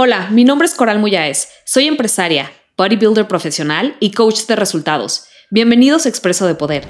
Hola, 0.00 0.28
mi 0.30 0.44
nombre 0.44 0.64
es 0.64 0.76
Coral 0.76 1.00
Muyáez. 1.00 1.48
Soy 1.64 1.88
empresaria, 1.88 2.52
bodybuilder 2.76 3.26
profesional 3.26 3.96
y 3.98 4.12
coach 4.12 4.46
de 4.46 4.54
resultados. 4.54 5.26
Bienvenidos 5.50 6.06
a 6.06 6.08
Expreso 6.08 6.46
de 6.46 6.54
Poder. 6.54 6.84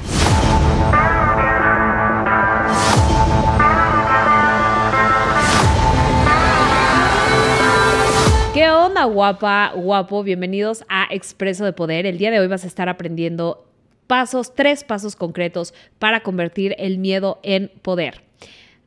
¿Qué 8.52 8.68
onda, 8.68 9.04
guapa, 9.04 9.72
guapo? 9.74 10.22
Bienvenidos 10.22 10.84
a 10.90 11.06
Expreso 11.10 11.64
de 11.64 11.72
Poder. 11.72 12.04
El 12.04 12.18
día 12.18 12.30
de 12.30 12.40
hoy 12.40 12.46
vas 12.46 12.64
a 12.64 12.66
estar 12.66 12.90
aprendiendo 12.90 13.66
pasos, 14.06 14.54
tres 14.54 14.84
pasos 14.84 15.16
concretos 15.16 15.72
para 15.98 16.22
convertir 16.22 16.76
el 16.78 16.98
miedo 16.98 17.40
en 17.42 17.72
poder. 17.80 18.27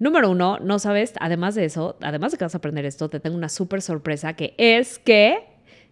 Número 0.02 0.32
uno, 0.32 0.58
no 0.58 0.80
sabes, 0.80 1.14
además 1.20 1.54
de 1.54 1.64
eso, 1.64 1.96
además 2.02 2.32
de 2.32 2.40
que 2.40 2.44
vas 2.44 2.56
a 2.56 2.58
aprender 2.58 2.86
esto, 2.86 3.12
te 3.12 3.20
tengo 3.20 3.38
una 3.38 3.50
súper 3.50 3.84
sorpresa 3.84 4.34
que 4.34 4.56
es 4.58 4.98
que, 4.98 5.44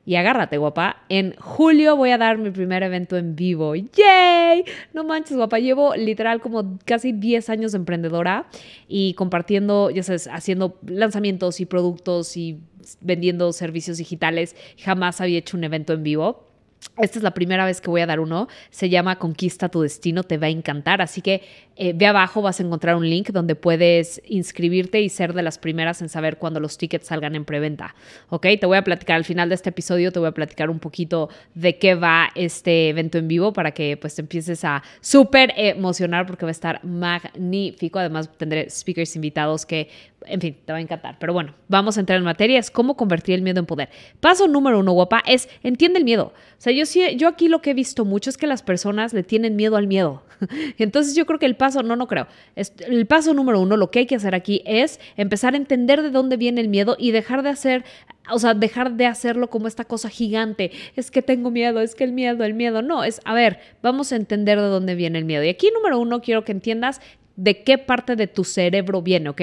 y 0.04 0.16
agárrate 0.16 0.58
guapa, 0.58 1.04
en 1.10 1.36
julio 1.38 1.96
voy 1.96 2.10
a 2.10 2.18
dar 2.18 2.40
mi 2.40 2.50
primer 2.50 2.82
evento 2.82 3.18
en 3.18 3.36
vivo. 3.36 3.76
¡Yay! 3.76 4.66
No 4.96 5.04
manches 5.04 5.38
guapa, 5.38 5.60
llevo 5.60 5.96
literal 5.96 6.42
como 6.42 6.80
casi 6.86 7.12
10 7.12 7.52
años 7.52 7.74
de 7.74 7.78
emprendedora 7.78 8.48
y 8.88 9.14
compartiendo, 9.14 9.92
ya 9.92 10.02
sabes, 10.02 10.28
haciendo 10.28 10.80
lanzamientos 10.88 11.60
y 11.60 11.68
productos 11.68 12.36
y 12.36 12.62
vendiendo 13.02 13.54
servicios 13.54 14.00
digitales. 14.00 14.56
Jamás 14.80 15.22
había 15.22 15.38
hecho 15.38 15.56
un 15.56 15.66
evento 15.66 15.94
en 15.94 16.02
vivo. 16.02 16.49
Esta 16.98 17.20
es 17.20 17.24
la 17.24 17.34
primera 17.34 17.66
vez 17.66 17.80
que 17.80 17.90
voy 17.90 18.02
a 18.02 18.06
dar 18.06 18.20
uno. 18.20 18.48
Se 18.72 18.90
llama 18.90 19.18
Conquista 19.18 19.70
tu 19.70 19.82
Destino. 19.82 20.24
Te 20.24 20.38
va 20.38 20.48
a 20.48 20.50
encantar. 20.50 21.02
Así 21.02 21.22
que 21.22 21.42
eh, 21.78 21.94
ve 21.96 22.06
abajo, 22.08 22.42
vas 22.42 22.60
a 22.60 22.64
encontrar 22.64 22.96
un 22.98 23.10
link 23.10 23.30
donde 23.30 23.56
puedes 23.56 24.22
inscribirte 24.28 25.00
y 25.02 25.08
ser 25.08 25.34
de 25.34 25.42
las 25.42 25.58
primeras 25.58 26.02
en 26.02 26.10
saber 26.10 26.38
cuándo 26.38 26.60
los 26.60 26.78
tickets 26.78 27.08
salgan 27.08 27.36
en 27.36 27.46
preventa. 27.46 27.96
¿Ok? 28.28 28.48
Te 28.60 28.66
voy 28.66 28.78
a 28.78 28.84
platicar 28.84 29.16
al 29.16 29.24
final 29.24 29.48
de 29.48 29.56
este 29.56 29.70
episodio, 29.70 30.12
te 30.12 30.20
voy 30.20 30.28
a 30.28 30.34
platicar 30.34 30.70
un 30.70 30.80
poquito 30.80 31.30
de 31.54 31.78
qué 31.78 31.96
va 31.96 32.32
este 32.36 32.90
evento 32.90 33.18
en 33.18 33.30
vivo 33.30 33.54
para 33.54 33.72
que 33.72 33.96
pues 33.96 34.16
te 34.16 34.22
empieces 34.22 34.66
a 34.66 34.84
súper 35.00 35.54
emocionar 35.56 36.26
porque 36.26 36.46
va 36.46 36.50
a 36.50 36.52
estar 36.52 36.84
magnífico. 36.84 38.00
Además, 38.00 38.30
tendré 38.38 38.70
speakers 38.70 39.16
invitados 39.16 39.66
que 39.66 39.88
en 40.26 40.42
fin, 40.42 40.58
te 40.66 40.72
va 40.72 40.78
a 40.80 40.82
encantar. 40.82 41.18
Pero 41.20 41.34
bueno, 41.34 41.54
vamos 41.68 41.98
a 41.98 42.00
entrar 42.00 42.18
en 42.18 42.26
materia. 42.26 42.60
Es 42.60 42.72
cómo 42.72 42.96
convertir 42.96 43.36
el 43.36 43.42
miedo 43.42 43.60
en 43.60 43.66
poder. 43.66 43.90
Paso 44.20 44.48
número 44.48 44.80
uno, 44.80 44.92
guapa, 44.92 45.24
es 45.26 45.50
entiende 45.64 46.00
el 46.00 46.06
miedo. 46.06 46.34
O 46.34 46.62
sea, 46.62 46.74
yo, 46.74 46.84
yo 47.16 47.28
aquí 47.28 47.48
lo 47.48 47.62
que 47.62 47.72
he 47.72 47.74
visto 47.74 48.06
mucho 48.06 48.30
es 48.30 48.38
que 48.38 48.48
las 48.48 48.62
personas 48.62 49.14
le 49.14 49.24
tienen 49.24 49.56
miedo 49.56 49.76
al 49.76 49.88
miedo. 49.88 50.24
Entonces 50.78 51.16
yo 51.16 51.26
creo 51.26 51.40
que 51.40 51.46
el 51.46 51.56
paso, 51.56 51.84
no, 51.84 51.96
no 51.96 52.08
creo. 52.08 52.28
El 52.56 53.06
paso 53.06 53.34
número 53.34 53.60
uno, 53.60 53.78
lo 53.78 53.92
que 53.92 54.00
hay 54.00 54.06
que 54.06 54.16
hacer 54.16 54.36
aquí 54.36 54.62
es 54.66 55.00
empezar 55.18 55.54
a 55.54 55.58
entender 55.58 56.02
de 56.02 56.12
dónde 56.12 56.38
viene 56.38 56.62
el 56.62 56.70
miedo 56.70 56.96
y 57.00 57.12
dejar 57.12 57.44
de 57.44 57.50
hacer 57.50 57.86
o 58.32 58.38
sea, 58.38 58.54
dejar 58.54 58.92
de 58.94 59.08
hacerlo 59.08 59.50
como 59.50 59.68
esta 59.68 59.86
cosa 59.86 60.08
gigante. 60.08 60.72
Es 60.96 61.10
que 61.10 61.24
tengo 61.24 61.50
miedo, 61.50 61.82
es 61.82 61.96
que 61.96 62.04
el 62.04 62.12
miedo, 62.12 62.44
el 62.44 62.54
miedo. 62.54 62.84
No, 62.84 63.04
es, 63.04 63.22
a 63.26 63.34
ver, 63.34 63.60
vamos 63.82 64.12
a 64.12 64.18
entender 64.18 64.60
de 64.60 64.68
dónde 64.68 64.94
viene 64.94 65.18
el 65.18 65.26
miedo. 65.26 65.44
Y 65.44 65.50
aquí, 65.50 65.72
número 65.74 65.98
uno, 65.98 66.22
quiero 66.22 66.46
que 66.46 66.52
entiendas 66.52 67.02
de 67.36 67.64
qué 67.64 67.78
parte 67.78 68.16
de 68.16 68.28
tu 68.28 68.44
cerebro 68.44 69.02
viene, 69.02 69.30
¿ok? 69.30 69.42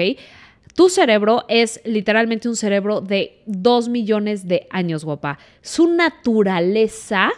Tu 0.75 0.89
cerebro 0.89 1.45
es 1.47 1.81
literalmente 1.85 2.49
un 2.49 2.55
cerebro 2.55 3.01
de 3.01 3.41
dos 3.45 3.89
millones 3.89 4.47
de 4.47 4.67
años, 4.69 5.05
guapa. 5.05 5.39
Su 5.61 5.87
naturaleza 5.87 7.31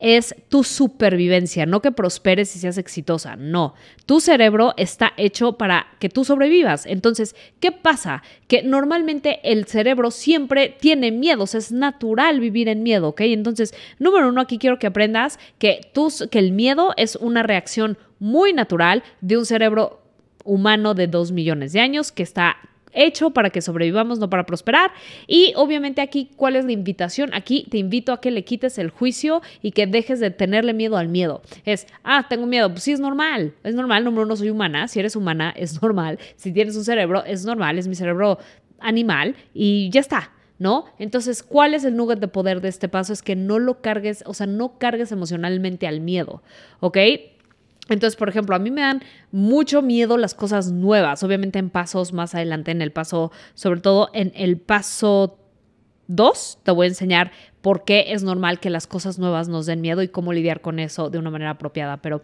es 0.00 0.34
tu 0.48 0.64
supervivencia, 0.64 1.66
no 1.66 1.82
que 1.82 1.92
prosperes 1.92 2.56
y 2.56 2.58
seas 2.58 2.78
exitosa, 2.78 3.36
no. 3.36 3.74
Tu 4.06 4.20
cerebro 4.20 4.72
está 4.78 5.12
hecho 5.18 5.52
para 5.52 5.86
que 5.98 6.08
tú 6.08 6.24
sobrevivas. 6.24 6.86
Entonces, 6.86 7.36
¿qué 7.60 7.70
pasa? 7.70 8.22
Que 8.48 8.62
normalmente 8.62 9.40
el 9.44 9.66
cerebro 9.66 10.10
siempre 10.10 10.74
tiene 10.80 11.12
miedos, 11.12 11.54
es 11.54 11.70
natural 11.70 12.40
vivir 12.40 12.68
en 12.68 12.82
miedo, 12.82 13.08
¿ok? 13.08 13.20
Entonces, 13.22 13.74
número 13.98 14.28
uno, 14.30 14.40
aquí 14.40 14.58
quiero 14.58 14.78
que 14.78 14.86
aprendas 14.86 15.38
que, 15.58 15.92
que 16.30 16.38
el 16.38 16.52
miedo 16.52 16.94
es 16.96 17.16
una 17.16 17.42
reacción 17.42 17.98
muy 18.18 18.54
natural 18.54 19.02
de 19.20 19.36
un 19.36 19.44
cerebro 19.44 20.00
humano 20.44 20.94
de 20.94 21.06
dos 21.06 21.30
millones 21.30 21.74
de 21.74 21.80
años 21.80 22.10
que 22.10 22.22
está 22.22 22.56
hecho 22.92 23.30
para 23.30 23.50
que 23.50 23.60
sobrevivamos, 23.60 24.18
no 24.18 24.30
para 24.30 24.46
prosperar. 24.46 24.92
Y 25.26 25.52
obviamente 25.56 26.00
aquí, 26.00 26.30
¿cuál 26.36 26.56
es 26.56 26.64
la 26.64 26.72
invitación? 26.72 27.30
Aquí 27.34 27.66
te 27.70 27.78
invito 27.78 28.12
a 28.12 28.20
que 28.20 28.30
le 28.30 28.44
quites 28.44 28.78
el 28.78 28.90
juicio 28.90 29.42
y 29.62 29.72
que 29.72 29.86
dejes 29.86 30.20
de 30.20 30.30
tenerle 30.30 30.74
miedo 30.74 30.96
al 30.96 31.08
miedo. 31.08 31.42
Es, 31.64 31.86
ah, 32.04 32.26
tengo 32.28 32.46
miedo. 32.46 32.70
Pues 32.70 32.84
sí, 32.84 32.92
es 32.92 33.00
normal. 33.00 33.54
Es 33.64 33.74
normal, 33.74 34.04
número 34.04 34.24
uno, 34.24 34.36
soy 34.36 34.50
humana. 34.50 34.88
Si 34.88 34.98
eres 34.98 35.16
humana, 35.16 35.50
es 35.56 35.80
normal. 35.82 36.18
Si 36.36 36.52
tienes 36.52 36.76
un 36.76 36.84
cerebro, 36.84 37.24
es 37.24 37.44
normal. 37.44 37.78
Es 37.78 37.88
mi 37.88 37.94
cerebro 37.94 38.38
animal 38.78 39.36
y 39.54 39.90
ya 39.90 40.00
está. 40.00 40.32
¿no? 40.58 40.84
Entonces, 40.98 41.42
¿cuál 41.42 41.72
es 41.72 41.84
el 41.84 41.96
nugget 41.96 42.20
de 42.20 42.28
poder 42.28 42.60
de 42.60 42.68
este 42.68 42.86
paso? 42.86 43.14
Es 43.14 43.22
que 43.22 43.34
no 43.34 43.58
lo 43.58 43.80
cargues, 43.80 44.22
o 44.26 44.34
sea, 44.34 44.46
no 44.46 44.78
cargues 44.78 45.10
emocionalmente 45.10 45.86
al 45.86 46.02
miedo, 46.02 46.42
¿ok? 46.80 46.98
Entonces, 47.90 48.16
por 48.16 48.28
ejemplo, 48.28 48.54
a 48.54 48.58
mí 48.58 48.70
me 48.70 48.80
dan 48.80 49.02
mucho 49.32 49.82
miedo 49.82 50.16
las 50.16 50.34
cosas 50.34 50.70
nuevas, 50.72 51.22
obviamente 51.22 51.58
en 51.58 51.70
pasos 51.70 52.12
más 52.12 52.34
adelante, 52.34 52.70
en 52.70 52.82
el 52.82 52.92
paso, 52.92 53.32
sobre 53.54 53.80
todo 53.80 54.10
en 54.14 54.32
el 54.34 54.58
paso 54.58 55.36
2, 56.10 56.58
te 56.64 56.72
voy 56.72 56.86
a 56.86 56.88
enseñar 56.88 57.30
por 57.60 57.84
qué 57.84 58.06
es 58.08 58.24
normal 58.24 58.58
que 58.58 58.68
las 58.68 58.88
cosas 58.88 59.18
nuevas 59.18 59.48
nos 59.48 59.66
den 59.66 59.80
miedo 59.80 60.02
y 60.02 60.08
cómo 60.08 60.32
lidiar 60.32 60.60
con 60.60 60.80
eso 60.80 61.08
de 61.08 61.18
una 61.18 61.30
manera 61.30 61.50
apropiada. 61.50 61.98
Pero 61.98 62.22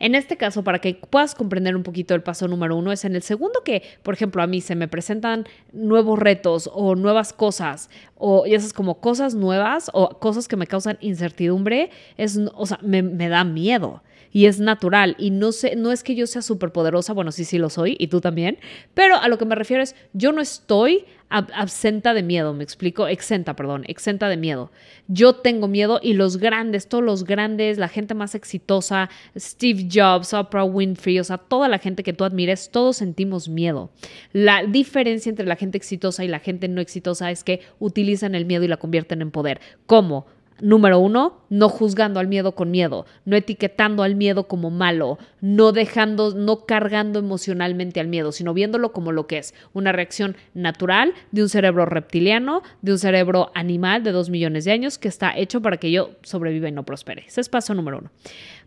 en 0.00 0.16
este 0.16 0.36
caso, 0.36 0.64
para 0.64 0.80
que 0.80 0.94
puedas 0.94 1.36
comprender 1.36 1.76
un 1.76 1.84
poquito 1.84 2.16
el 2.16 2.22
paso 2.22 2.48
número 2.48 2.74
uno, 2.74 2.90
es 2.90 3.04
en 3.04 3.14
el 3.14 3.22
segundo 3.22 3.62
que, 3.64 3.82
por 4.02 4.14
ejemplo, 4.14 4.42
a 4.42 4.48
mí 4.48 4.60
se 4.60 4.74
me 4.74 4.88
presentan 4.88 5.46
nuevos 5.72 6.18
retos 6.18 6.68
o 6.72 6.96
nuevas 6.96 7.32
cosas, 7.32 7.90
o 8.16 8.44
esas 8.44 8.72
como 8.72 9.00
cosas 9.00 9.34
nuevas 9.36 9.90
o 9.94 10.18
cosas 10.18 10.48
que 10.48 10.56
me 10.56 10.66
causan 10.66 10.98
incertidumbre, 11.00 11.90
es, 12.16 12.40
o 12.54 12.66
sea, 12.66 12.80
me, 12.82 13.02
me 13.02 13.28
da 13.28 13.44
miedo 13.44 14.02
y 14.32 14.46
es 14.46 14.60
natural 14.60 15.16
y 15.18 15.30
no 15.30 15.52
sé, 15.52 15.76
no 15.76 15.92
es 15.92 16.02
que 16.02 16.14
yo 16.14 16.26
sea 16.26 16.42
súper 16.42 16.72
poderosa, 16.72 17.12
bueno, 17.12 17.32
sí, 17.32 17.44
sí 17.44 17.58
lo 17.58 17.70
soy 17.70 17.96
y 17.98 18.08
tú 18.08 18.20
también, 18.20 18.58
pero 18.94 19.16
a 19.16 19.28
lo 19.28 19.38
que 19.38 19.44
me 19.44 19.54
refiero 19.54 19.82
es, 19.82 19.94
yo 20.12 20.32
no 20.32 20.40
estoy 20.40 21.04
absenta 21.30 22.14
de 22.14 22.22
miedo, 22.22 22.54
me 22.54 22.64
explico, 22.64 23.06
exenta, 23.06 23.54
perdón, 23.54 23.84
exenta 23.86 24.28
de 24.28 24.36
miedo. 24.36 24.70
Yo 25.08 25.34
tengo 25.34 25.68
miedo 25.68 26.00
y 26.02 26.14
los 26.14 26.38
grandes, 26.38 26.88
todos 26.88 27.04
los 27.04 27.24
grandes, 27.24 27.76
la 27.76 27.88
gente 27.88 28.14
más 28.14 28.34
exitosa, 28.34 29.10
Steve 29.36 29.88
Jobs, 29.92 30.32
Oprah 30.32 30.64
Winfrey, 30.64 31.18
o 31.20 31.24
sea, 31.24 31.38
toda 31.38 31.68
la 31.68 31.78
gente 31.78 32.02
que 32.02 32.14
tú 32.14 32.24
admires, 32.24 32.70
todos 32.70 32.96
sentimos 32.96 33.48
miedo. 33.48 33.90
La 34.32 34.64
diferencia 34.64 35.28
entre 35.28 35.46
la 35.46 35.56
gente 35.56 35.76
exitosa 35.76 36.24
y 36.24 36.28
la 36.28 36.38
gente 36.38 36.68
no 36.68 36.80
exitosa 36.80 37.30
es 37.30 37.44
que 37.44 37.60
utilizan 37.78 38.34
el 38.34 38.46
miedo 38.46 38.64
y 38.64 38.68
la 38.68 38.78
convierten 38.78 39.20
en 39.20 39.30
poder. 39.30 39.60
¿Cómo? 39.86 40.26
Número 40.60 40.98
uno, 40.98 41.44
no 41.50 41.68
juzgando 41.68 42.18
al 42.18 42.26
miedo 42.26 42.52
con 42.52 42.70
miedo, 42.70 43.06
no 43.24 43.36
etiquetando 43.36 44.02
al 44.02 44.16
miedo 44.16 44.48
como 44.48 44.70
malo, 44.70 45.18
no 45.40 45.70
dejando, 45.70 46.34
no 46.34 46.66
cargando 46.66 47.20
emocionalmente 47.20 48.00
al 48.00 48.08
miedo, 48.08 48.32
sino 48.32 48.54
viéndolo 48.54 48.92
como 48.92 49.12
lo 49.12 49.28
que 49.28 49.38
es, 49.38 49.54
una 49.72 49.92
reacción 49.92 50.36
natural 50.54 51.14
de 51.30 51.42
un 51.42 51.48
cerebro 51.48 51.86
reptiliano, 51.86 52.62
de 52.82 52.92
un 52.92 52.98
cerebro 52.98 53.52
animal 53.54 54.02
de 54.02 54.10
dos 54.10 54.30
millones 54.30 54.64
de 54.64 54.72
años 54.72 54.98
que 54.98 55.08
está 55.08 55.36
hecho 55.36 55.62
para 55.62 55.76
que 55.76 55.92
yo 55.92 56.10
sobreviva 56.22 56.68
y 56.68 56.72
no 56.72 56.84
prospere. 56.84 57.24
Ese 57.28 57.40
es 57.40 57.48
paso 57.48 57.72
número 57.74 57.98
uno. 57.98 58.10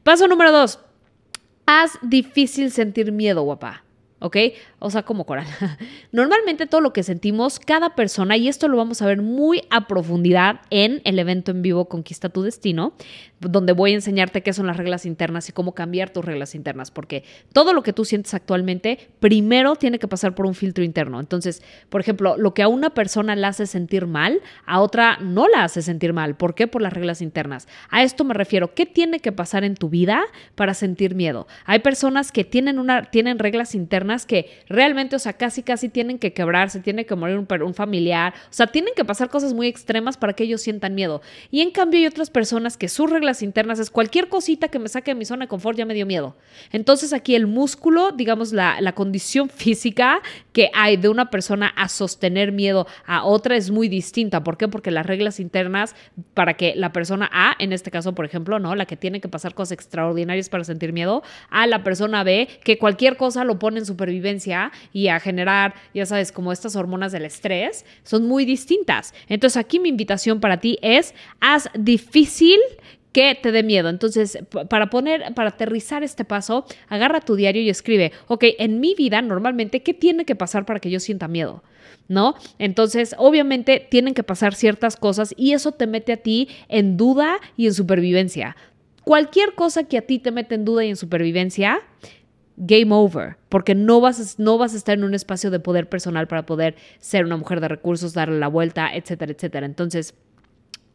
Paso 0.04 0.28
número 0.28 0.54
dos, 0.54 0.80
haz 1.66 2.00
difícil 2.02 2.72
sentir 2.72 3.12
miedo, 3.12 3.44
guapa. 3.44 3.84
¿Ok? 4.22 4.38
O 4.80 4.90
sea, 4.90 5.04
como 5.04 5.26
coral. 5.26 5.48
Normalmente 6.12 6.68
todo 6.68 6.80
lo 6.80 6.94
que 6.94 7.04
sentimos, 7.04 7.60
cada 7.60 7.96
persona, 7.96 8.38
y 8.38 8.48
esto 8.48 8.68
lo 8.68 8.78
vamos 8.78 9.02
a 9.02 9.08
ver 9.08 9.22
muy 9.22 9.64
a 9.70 9.88
profundidad 9.88 10.62
en 10.70 11.02
el 11.04 11.20
evento 11.20 11.52
en 11.52 11.62
vivo 11.62 11.86
Conquista 11.86 12.30
tu 12.30 12.44
Destino, 12.44 12.94
donde 13.40 13.74
voy 13.74 13.92
a 13.92 13.96
enseñarte 13.96 14.44
qué 14.44 14.54
son 14.54 14.68
las 14.68 14.78
reglas 14.78 15.06
internas 15.06 15.50
y 15.50 15.52
cómo 15.52 15.74
cambiar 15.74 16.12
tus 16.12 16.24
reglas 16.24 16.54
internas, 16.54 16.92
porque 16.92 17.24
todo 17.52 17.74
lo 17.74 17.82
que 17.82 17.94
tú 17.94 18.06
sientes 18.06 18.34
actualmente, 18.36 19.10
primero 19.20 19.76
tiene 19.76 19.98
que 19.98 20.08
pasar 20.08 20.36
por 20.36 20.46
un 20.46 20.54
filtro 20.54 20.84
interno. 20.84 21.20
Entonces, 21.20 21.64
por 21.90 22.02
ejemplo, 22.02 22.38
lo 22.38 22.54
que 22.54 22.62
a 22.62 22.68
una 22.68 22.92
persona 22.92 23.36
la 23.36 23.50
hace 23.50 23.66
sentir 23.66 24.06
mal, 24.06 24.42
a 24.66 24.80
otra 24.82 25.18
no 25.20 25.48
la 25.48 25.64
hace 25.64 25.82
sentir 25.82 26.14
mal. 26.14 26.36
¿Por 26.36 26.54
qué? 26.54 26.68
Por 26.68 26.84
las 26.84 26.94
reglas 26.94 27.22
internas. 27.22 27.68
A 27.90 28.04
esto 28.04 28.24
me 28.24 28.36
refiero, 28.36 28.76
¿qué 28.76 28.86
tiene 28.86 29.20
que 29.20 29.32
pasar 29.32 29.64
en 29.64 29.76
tu 29.76 29.90
vida 29.90 30.22
para 30.54 30.76
sentir 30.76 31.16
miedo? 31.16 31.48
Hay 31.66 31.80
personas 31.80 32.32
que 32.32 32.44
tienen, 32.44 32.78
una, 32.78 33.06
tienen 33.10 33.40
reglas 33.40 33.74
internas 33.74 34.11
que 34.26 34.50
realmente, 34.68 35.16
o 35.16 35.20
sea, 35.20 35.34
casi, 35.34 35.64
casi 35.64 35.90
tienen 35.90 36.20
que 36.20 36.34
quebrarse, 36.34 36.80
tiene 36.80 37.06
que 37.06 37.16
morir 37.16 37.38
un, 37.38 37.48
un 37.64 37.74
familiar, 37.74 38.34
o 38.36 38.54
sea, 38.54 38.68
tienen 38.68 38.94
que 38.96 39.06
pasar 39.06 39.30
cosas 39.30 39.54
muy 39.54 39.68
extremas 39.68 40.18
para 40.18 40.34
que 40.34 40.44
ellos 40.44 40.62
sientan 40.62 40.96
miedo. 40.96 41.22
Y 41.50 41.62
en 41.62 41.72
cambio 41.72 42.00
hay 42.00 42.06
otras 42.06 42.30
personas 42.30 42.78
que 42.78 42.90
sus 42.90 43.10
reglas 43.10 43.42
internas 43.42 43.80
es 43.80 43.90
cualquier 43.90 44.30
cosita 44.30 44.68
que 44.68 44.80
me 44.80 44.90
saque 44.90 45.12
de 45.12 45.16
mi 45.16 45.26
zona 45.26 45.46
de 45.46 45.50
confort 45.50 45.78
ya 45.78 45.86
me 45.86 45.94
dio 45.94 46.06
miedo. 46.06 46.36
Entonces 46.72 47.14
aquí 47.14 47.36
el 47.36 47.48
músculo, 47.48 48.12
digamos, 48.12 48.54
la, 48.54 48.82
la 48.82 48.94
condición 48.94 49.50
física 49.62 50.22
que 50.54 50.70
hay 50.74 50.98
de 50.98 51.10
una 51.10 51.30
persona 51.30 51.68
a 51.76 51.88
sostener 51.88 52.52
miedo 52.52 52.88
a 53.06 53.24
otra 53.24 53.56
es 53.56 53.72
muy 53.72 53.88
distinta. 53.88 54.44
¿Por 54.44 54.58
qué? 54.58 54.68
Porque 54.68 54.92
las 54.92 55.06
reglas 55.06 55.40
internas 55.40 55.96
para 56.34 56.56
que 56.56 56.74
la 56.76 56.92
persona 56.92 57.30
A, 57.32 57.56
en 57.60 57.74
este 57.74 57.92
caso, 57.92 58.14
por 58.14 58.26
ejemplo, 58.26 58.60
¿no? 58.60 58.76
La 58.76 58.86
que 58.86 58.98
tiene 58.98 59.22
que 59.22 59.30
pasar 59.30 59.54
cosas 59.54 59.74
extraordinarias 59.74 60.50
para 60.50 60.64
sentir 60.64 60.94
miedo, 60.94 61.24
a 61.50 61.68
la 61.68 61.84
persona 61.84 62.24
B, 62.24 62.48
que 62.64 62.78
cualquier 62.78 63.18
cosa 63.18 63.44
lo 63.44 63.60
pone 63.60 63.80
en 63.80 63.86
su 63.86 63.96
supervivencia 64.02 64.72
y 64.92 65.10
a 65.10 65.20
generar, 65.20 65.76
ya 65.94 66.08
sabes, 66.08 66.32
como 66.32 66.52
estas 66.52 66.76
hormonas 66.76 67.12
del 67.12 67.24
estrés, 67.24 67.86
son 68.04 68.28
muy 68.28 68.46
distintas. 68.46 69.14
Entonces 69.28 69.58
aquí 69.58 69.80
mi 69.80 69.90
invitación 69.90 70.40
para 70.40 70.60
ti 70.60 70.80
es, 70.82 71.14
haz 71.40 71.70
difícil 71.78 72.58
que 73.12 73.38
te 73.40 73.52
dé 73.52 73.62
miedo. 73.62 73.90
Entonces, 73.90 74.40
para 74.70 74.90
poner, 74.90 75.36
para 75.36 75.50
aterrizar 75.50 76.04
este 76.04 76.26
paso, 76.26 76.66
agarra 76.88 77.22
tu 77.22 77.36
diario 77.36 77.62
y 77.62 77.70
escribe, 77.70 78.12
ok, 78.28 78.46
en 78.58 78.80
mi 78.80 78.96
vida 78.96 79.22
normalmente, 79.22 79.84
¿qué 79.84 79.94
tiene 79.94 80.26
que 80.26 80.36
pasar 80.36 80.66
para 80.66 80.80
que 80.80 80.90
yo 80.90 81.00
sienta 81.00 81.28
miedo? 81.28 81.64
¿No? 82.08 82.34
Entonces, 82.58 83.14
obviamente 83.20 83.86
tienen 83.92 84.16
que 84.16 84.24
pasar 84.24 84.56
ciertas 84.56 84.96
cosas 84.96 85.34
y 85.38 85.54
eso 85.54 85.74
te 85.74 85.86
mete 85.86 86.14
a 86.14 86.18
ti 86.18 86.50
en 86.70 86.98
duda 86.98 87.38
y 87.56 87.68
en 87.68 87.74
supervivencia. 87.74 88.56
Cualquier 89.04 89.54
cosa 89.54 89.84
que 89.84 89.98
a 89.98 90.02
ti 90.02 90.20
te 90.20 90.32
mete 90.32 90.56
en 90.56 90.66
duda 90.66 90.86
y 90.86 90.90
en 90.90 90.96
supervivencia, 90.96 91.82
game 92.58 92.94
over, 92.94 93.38
porque 93.50 93.76
no 93.76 94.02
vas, 94.02 94.20
a, 94.20 94.42
no 94.42 94.58
vas 94.58 94.74
a 94.74 94.78
estar 94.78 94.98
en 94.98 95.04
un 95.04 95.14
espacio 95.14 95.52
de 95.52 95.60
poder 95.60 95.90
personal 95.90 96.28
para 96.28 96.46
poder 96.46 96.76
ser 97.00 97.26
una 97.26 97.38
mujer 97.38 97.62
de 97.62 97.68
recursos, 97.68 98.14
darle 98.14 98.40
la 98.40 98.48
vuelta, 98.48 98.94
etcétera, 98.94 99.32
etcétera. 99.32 99.66
Entonces, 99.66 100.14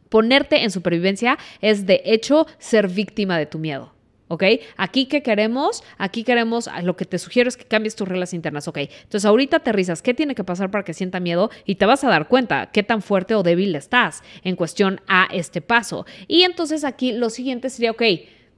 ponerte 0.09 0.63
en 0.63 0.71
supervivencia 0.71 1.37
es 1.61 1.85
de 1.85 2.01
hecho 2.05 2.47
ser 2.57 2.87
víctima 2.87 3.37
de 3.37 3.45
tu 3.45 3.59
miedo. 3.59 3.93
¿Ok? 4.29 4.43
Aquí 4.75 5.05
que 5.05 5.23
queremos, 5.23 5.85
aquí 5.97 6.25
queremos, 6.25 6.69
lo 6.83 6.97
que 6.97 7.05
te 7.05 7.17
sugiero 7.17 7.47
es 7.47 7.55
que 7.55 7.63
cambies 7.63 7.95
tus 7.95 8.05
reglas 8.05 8.33
internas, 8.33 8.67
¿ok? 8.67 8.79
Entonces 8.79 9.23
ahorita 9.23 9.57
aterrizas, 9.57 10.01
¿qué 10.01 10.13
tiene 10.13 10.35
que 10.35 10.43
pasar 10.43 10.69
para 10.69 10.83
que 10.83 10.93
sienta 10.93 11.21
miedo? 11.21 11.49
Y 11.63 11.75
te 11.75 11.85
vas 11.85 12.03
a 12.03 12.09
dar 12.09 12.27
cuenta 12.27 12.69
qué 12.73 12.83
tan 12.83 13.01
fuerte 13.01 13.35
o 13.35 13.43
débil 13.43 13.73
estás 13.73 14.23
en 14.43 14.57
cuestión 14.57 14.99
a 15.07 15.29
este 15.31 15.61
paso. 15.61 16.05
Y 16.27 16.41
entonces 16.41 16.83
aquí 16.83 17.13
lo 17.13 17.29
siguiente 17.29 17.69
sería, 17.69 17.91
ok, 17.91 18.01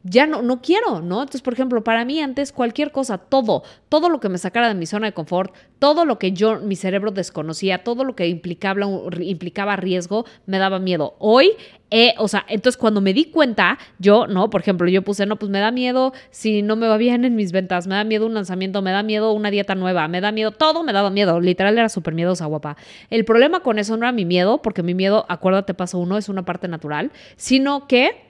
ya 0.04 0.28
no, 0.28 0.42
no 0.42 0.62
quiero, 0.62 1.02
¿no? 1.02 1.22
Entonces, 1.22 1.42
por 1.42 1.54
ejemplo, 1.54 1.84
para 1.84 2.06
mí 2.06 2.22
antes 2.22 2.52
cualquier 2.52 2.92
cosa, 2.92 3.18
todo, 3.18 3.64
todo 3.90 4.10
lo 4.10 4.20
que 4.20 4.30
me 4.30 4.38
sacara 4.38 4.68
de 4.68 4.76
mi 4.76 4.86
zona 4.86 5.08
de 5.08 5.14
confort, 5.14 5.54
todo 5.80 6.06
lo 6.06 6.20
que 6.20 6.32
yo, 6.32 6.60
mi 6.60 6.76
cerebro 6.76 7.12
desconocía, 7.12 7.84
todo 7.84 8.04
lo 8.04 8.16
que 8.16 8.28
implicaba, 8.28 8.82
implicaba 9.22 9.76
riesgo, 9.76 10.26
me 10.46 10.58
daba 10.58 10.80
miedo. 10.80 11.16
Hoy, 11.20 11.52
eh, 11.92 12.14
o 12.18 12.28
sea, 12.28 12.46
entonces 12.48 12.78
cuando 12.78 13.02
me 13.02 13.14
di 13.14 13.26
cuenta, 13.26 13.78
yo, 13.98 14.28
¿no? 14.28 14.50
Por 14.50 14.62
ejemplo, 14.62 14.88
yo 14.88 15.02
puse, 15.02 15.26
no, 15.26 15.38
pues 15.38 15.50
me 15.50 15.60
da 15.60 15.72
miedo 15.72 16.14
si 16.30 16.62
no 16.62 16.76
me 16.76 16.88
va 16.88 16.98
bien 16.98 17.26
en 17.26 17.36
mis 17.36 17.52
ventas, 17.52 17.88
me 17.88 17.96
da 17.96 18.04
miedo 18.04 18.26
un 18.26 18.34
lanzamiento, 18.34 18.82
me 18.82 18.92
da 18.92 19.04
miedo 19.04 19.34
una 19.34 19.52
dieta 19.52 19.76
nueva, 19.76 20.08
me 20.08 20.22
da 20.22 20.32
miedo, 20.32 20.52
todo 20.52 20.84
me 20.84 20.94
daba 20.94 21.10
miedo, 21.10 21.40
literal 21.40 21.78
era 21.78 21.90
súper 21.90 22.14
miedosa, 22.14 22.46
guapa. 22.46 22.78
El 23.10 23.26
problema 23.26 23.62
con 23.62 23.80
eso 23.80 23.98
no 23.98 24.04
era 24.04 24.12
mi 24.12 24.26
miedo, 24.26 24.62
porque 24.62 24.84
mi 24.84 24.94
miedo, 24.94 25.26
acuérdate, 25.28 25.74
paso 25.74 25.98
uno, 25.98 26.18
es 26.18 26.30
una 26.30 26.46
parte 26.46 26.68
natural, 26.68 27.12
sino 27.36 27.88
que 27.88 28.29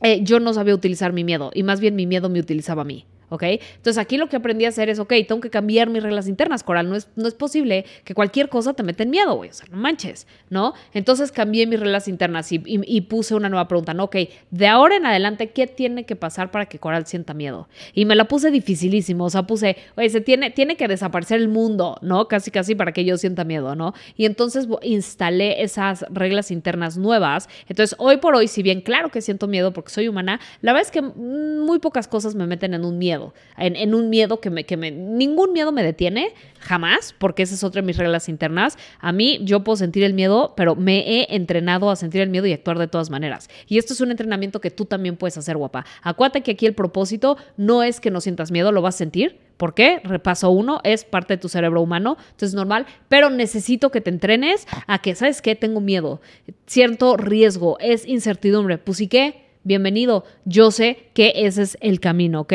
eh, 0.00 0.20
yo 0.22 0.40
no 0.40 0.52
sabía 0.52 0.74
utilizar 0.74 1.12
mi 1.12 1.24
miedo 1.24 1.50
y 1.54 1.62
más 1.62 1.80
bien 1.80 1.96
mi 1.96 2.06
miedo 2.06 2.28
me 2.28 2.40
utilizaba 2.40 2.82
a 2.82 2.84
mí. 2.84 3.06
¿Ok? 3.28 3.42
Entonces 3.42 3.98
aquí 3.98 4.16
lo 4.16 4.28
que 4.28 4.36
aprendí 4.36 4.64
a 4.64 4.68
hacer 4.68 4.88
es, 4.88 4.98
ok, 4.98 5.12
tengo 5.26 5.40
que 5.40 5.50
cambiar 5.50 5.90
mis 5.90 6.02
reglas 6.02 6.28
internas, 6.28 6.62
Coral, 6.62 6.88
no 6.88 6.96
es, 6.96 7.08
no 7.16 7.26
es 7.26 7.34
posible 7.34 7.84
que 8.04 8.14
cualquier 8.14 8.48
cosa 8.48 8.74
te 8.74 8.82
meta 8.82 9.02
en 9.02 9.10
miedo, 9.10 9.34
güey, 9.34 9.50
o 9.50 9.52
sea, 9.52 9.66
no 9.70 9.76
manches, 9.76 10.26
¿no? 10.50 10.74
Entonces 10.94 11.32
cambié 11.32 11.66
mis 11.66 11.80
reglas 11.80 12.08
internas 12.08 12.50
y, 12.52 12.62
y, 12.64 13.00
puse 13.02 13.34
una 13.34 13.48
nueva 13.48 13.68
pregunta, 13.68 13.94
¿no? 13.94 14.04
Ok, 14.04 14.16
de 14.50 14.66
ahora 14.66 14.96
en 14.96 15.06
adelante, 15.06 15.50
¿qué 15.50 15.66
tiene 15.66 16.04
que 16.04 16.16
pasar 16.16 16.50
para 16.50 16.66
que 16.66 16.78
Coral 16.78 17.06
sienta 17.06 17.34
miedo? 17.34 17.68
Y 17.94 18.04
me 18.04 18.14
la 18.14 18.26
puse 18.26 18.50
dificilísimo, 18.50 19.24
o 19.24 19.30
sea, 19.30 19.44
puse, 19.44 19.76
oye, 19.96 20.10
se 20.10 20.20
tiene, 20.20 20.50
tiene 20.50 20.76
que 20.76 20.88
desaparecer 20.88 21.40
el 21.40 21.48
mundo, 21.48 21.98
¿no? 22.02 22.28
Casi, 22.28 22.50
casi 22.50 22.74
para 22.74 22.92
que 22.92 23.04
yo 23.04 23.16
sienta 23.16 23.44
miedo, 23.44 23.74
¿no? 23.74 23.94
Y 24.16 24.24
entonces 24.24 24.68
instalé 24.82 25.62
esas 25.62 26.04
reglas 26.10 26.50
internas 26.50 26.96
nuevas. 26.96 27.48
Entonces, 27.68 27.96
hoy 27.98 28.18
por 28.18 28.34
hoy, 28.34 28.48
si 28.48 28.62
bien 28.62 28.80
claro 28.80 29.10
que 29.10 29.20
siento 29.20 29.46
miedo 29.46 29.72
porque 29.72 29.90
soy 29.90 30.08
humana, 30.08 30.40
la 30.62 30.72
verdad 30.72 30.86
es 30.86 30.92
que 30.92 31.02
muy 31.02 31.78
pocas 31.78 32.08
cosas 32.08 32.34
me 32.34 32.46
meten 32.46 32.74
en 32.74 32.84
un 32.84 32.98
miedo 32.98 33.15
en, 33.56 33.94
un 33.94 34.10
miedo 34.10 34.40
que 34.40 34.50
me, 34.50 34.64
que 34.64 34.76
ningún 34.76 35.52
miedo 35.52 35.72
me 35.72 35.82
detiene, 35.82 36.32
jamás, 36.60 37.14
porque 37.18 37.42
esa 37.42 37.54
es 37.54 37.64
otra 37.64 37.82
de 37.82 37.86
mis 37.86 37.96
reglas 37.96 38.28
internas. 38.28 38.76
A 38.98 39.12
mí 39.12 39.38
yo 39.42 39.64
puedo 39.64 39.76
sentir 39.76 40.04
el 40.04 40.14
miedo, 40.14 40.54
pero 40.56 40.74
me 40.74 40.98
he 40.98 41.34
entrenado 41.34 41.90
a 41.90 41.96
sentir 41.96 42.20
el 42.20 42.30
miedo 42.30 42.46
y 42.46 42.52
actuar 42.52 42.78
de 42.78 42.88
todas 42.88 43.10
maneras. 43.10 43.48
Y 43.66 43.78
esto 43.78 43.92
es 43.92 44.00
un 44.00 44.10
entrenamiento 44.10 44.60
que 44.60 44.70
tú 44.70 44.84
también 44.84 45.16
puedes 45.16 45.36
hacer, 45.38 45.56
guapa. 45.56 45.84
Acuérdate 46.02 46.42
que 46.42 46.52
aquí 46.52 46.66
el 46.66 46.74
propósito 46.74 47.36
no 47.56 47.82
es 47.82 48.00
que 48.00 48.10
no 48.10 48.20
sientas 48.20 48.50
miedo, 48.50 48.72
lo 48.72 48.82
vas 48.82 48.96
a 48.96 48.98
sentir, 48.98 49.46
¿Por 49.56 49.72
qué? 49.72 50.00
Repaso 50.04 50.50
uno, 50.50 50.80
es 50.84 51.04
parte 51.04 51.34
de 51.34 51.38
tu 51.40 51.48
cerebro 51.48 51.80
humano, 51.80 52.16
entonces 52.18 52.50
es 52.50 52.54
normal, 52.54 52.86
pero 53.08 53.30
necesito 53.30 53.90
que 53.90 54.02
te 54.02 54.10
entrenes 54.10 54.66
a 54.86 55.00
que, 55.00 55.14
¿sabes 55.14 55.40
qué? 55.40 55.56
Tengo 55.56 55.80
miedo, 55.80 56.20
cierto 56.66 57.16
riesgo, 57.16 57.78
es 57.80 58.06
incertidumbre. 58.06 58.76
Pues 58.78 59.00
¿y 59.00 59.08
qué? 59.08 59.46
Bienvenido, 59.64 60.24
yo 60.44 60.70
sé 60.70 61.08
que 61.14 61.32
ese 61.34 61.62
es 61.62 61.78
el 61.80 62.00
camino, 62.00 62.42
¿ok? 62.42 62.52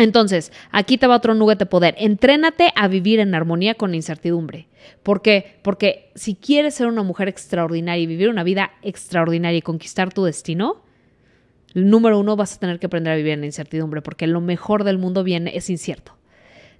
Entonces, 0.00 0.50
aquí 0.72 0.96
te 0.96 1.06
va 1.06 1.16
otro 1.16 1.34
nugget 1.34 1.58
de 1.58 1.66
poder. 1.66 1.94
Entrénate 1.98 2.72
a 2.74 2.88
vivir 2.88 3.20
en 3.20 3.34
armonía 3.34 3.74
con 3.74 3.90
la 3.90 3.96
incertidumbre. 3.96 4.66
¿Por 5.02 5.20
qué? 5.20 5.58
Porque 5.60 6.10
si 6.14 6.36
quieres 6.36 6.74
ser 6.74 6.86
una 6.86 7.02
mujer 7.02 7.28
extraordinaria 7.28 8.02
y 8.02 8.06
vivir 8.06 8.30
una 8.30 8.42
vida 8.42 8.70
extraordinaria 8.80 9.58
y 9.58 9.62
conquistar 9.62 10.10
tu 10.10 10.24
destino, 10.24 10.82
número 11.74 12.18
uno 12.18 12.34
vas 12.34 12.56
a 12.56 12.58
tener 12.58 12.78
que 12.78 12.86
aprender 12.86 13.12
a 13.12 13.16
vivir 13.16 13.32
en 13.32 13.40
la 13.40 13.46
incertidumbre, 13.46 14.00
porque 14.00 14.26
lo 14.26 14.40
mejor 14.40 14.84
del 14.84 14.96
mundo 14.96 15.22
viene, 15.22 15.54
es 15.54 15.68
incierto. 15.68 16.16